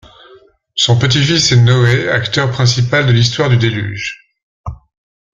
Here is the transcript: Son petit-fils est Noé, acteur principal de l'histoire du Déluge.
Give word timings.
Son 0.73 0.97
petit-fils 0.97 1.51
est 1.51 1.57
Noé, 1.57 2.09
acteur 2.09 2.49
principal 2.49 3.05
de 3.05 3.11
l'histoire 3.11 3.49
du 3.51 3.57
Déluge. 3.57 4.33